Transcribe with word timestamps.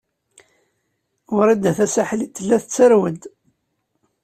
Wrida 1.35 1.71
Tasaḥlit 1.77 2.31
tella 2.35 2.57
tettarew-d. 2.63 3.23